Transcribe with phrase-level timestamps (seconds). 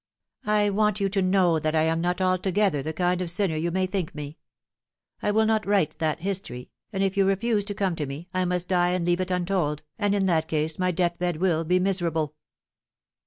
[0.47, 3.69] I want you to know that I am not altogether the kind of sinner you
[3.69, 4.39] may think me.
[5.21, 8.45] I will not write that history, and if you refuse to come to me, I
[8.45, 11.77] must die and leave it untold, and in that case my death bed will be
[11.79, 12.33] miserable."